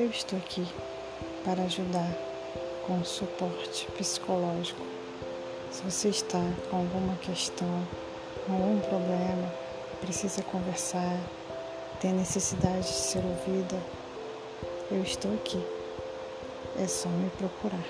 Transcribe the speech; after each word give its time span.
Eu 0.00 0.10
estou 0.10 0.38
aqui 0.38 0.64
para 1.44 1.64
ajudar 1.64 2.08
com 2.86 3.02
suporte 3.02 3.90
psicológico. 3.96 4.80
Se 5.72 5.82
você 5.82 6.10
está 6.10 6.38
com 6.70 6.76
alguma 6.76 7.16
questão, 7.16 7.84
algum 8.48 8.78
problema, 8.78 9.52
precisa 10.00 10.40
conversar, 10.44 11.18
tem 12.00 12.12
necessidade 12.12 12.86
de 12.86 12.94
ser 12.94 13.24
ouvida, 13.24 13.82
eu 14.88 15.02
estou 15.02 15.34
aqui. 15.34 15.60
É 16.80 16.86
só 16.86 17.08
me 17.08 17.28
procurar. 17.30 17.84